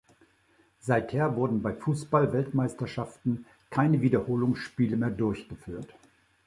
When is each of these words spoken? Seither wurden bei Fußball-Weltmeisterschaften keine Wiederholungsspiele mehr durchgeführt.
Seither 0.79 1.35
wurden 1.35 1.61
bei 1.61 1.75
Fußball-Weltmeisterschaften 1.75 3.45
keine 3.69 4.01
Wiederholungsspiele 4.01 4.97
mehr 4.97 5.11
durchgeführt. 5.11 5.93